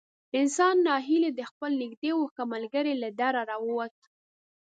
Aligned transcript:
انسان 0.39 0.75
نا 0.85 0.95
هیلی 1.07 1.31
د 1.35 1.41
خپل 1.49 1.71
نږدې 1.81 2.09
او 2.15 2.21
ښه 2.33 2.43
ملګري 2.53 2.93
له 3.03 3.09
دره 3.19 3.41
را 3.49 3.57
ووت. 3.65 3.97